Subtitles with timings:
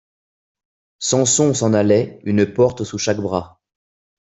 [0.97, 3.61] Samson s’en allait, une porte sous chaque bras.